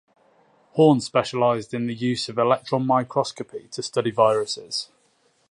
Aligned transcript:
Horne 0.71 0.99
specialized 0.99 1.75
in 1.75 1.85
the 1.85 1.93
use 1.93 2.27
of 2.27 2.39
electron 2.39 2.87
microscopy 2.87 3.67
to 3.69 3.83
study 3.83 4.09
viruses. 4.09 4.89